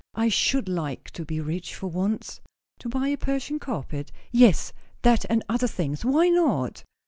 I 0.15 0.29
should 0.29 0.67
like 0.67 1.11
to 1.11 1.23
be 1.23 1.39
rich, 1.39 1.75
for 1.75 1.85
once!" 1.85 2.41
"To 2.79 2.89
buy 2.89 3.09
a 3.09 3.17
Persian 3.17 3.59
carpet?" 3.59 4.11
"Yes. 4.31 4.73
That 5.03 5.25
and 5.29 5.43
other 5.47 5.67
things. 5.67 6.03
Why 6.03 6.27
not?" 6.27 6.83